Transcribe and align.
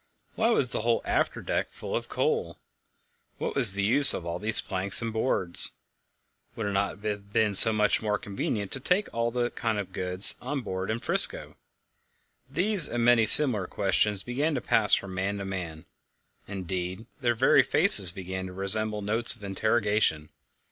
Why 0.33 0.49
was 0.49 0.71
the 0.71 0.81
whole 0.81 1.03
after 1.05 1.43
deck 1.43 1.69
full 1.69 1.95
of 1.95 2.09
coal? 2.09 2.57
What 3.37 3.53
was 3.55 3.75
the 3.75 3.83
use 3.83 4.15
of 4.15 4.25
all 4.25 4.39
these 4.39 4.59
planks 4.59 4.99
and 5.03 5.13
boards? 5.13 5.73
Would 6.55 6.65
it 6.65 6.71
not 6.71 7.03
have 7.03 7.31
been 7.31 7.53
much 7.75 8.01
more 8.01 8.17
convenient 8.17 8.71
to 8.71 8.79
take 8.79 9.13
all 9.13 9.29
that 9.29 9.55
kind 9.55 9.77
of 9.77 9.93
goods 9.93 10.37
on 10.41 10.61
board 10.61 10.89
in 10.89 11.01
'Frisco? 11.01 11.55
These 12.49 12.89
and 12.89 13.05
many 13.05 13.25
similar 13.25 13.67
questions 13.67 14.23
began 14.23 14.55
to 14.55 14.59
pass 14.61 14.95
from 14.95 15.13
man 15.13 15.37
to 15.37 15.45
man; 15.45 15.85
indeed, 16.47 17.05
their 17.19 17.35
very 17.35 17.61
faces 17.61 18.11
began 18.11 18.47
to 18.47 18.53
resemble 18.53 19.03
notes 19.03 19.35
of 19.35 19.43
interrogation. 19.43 20.29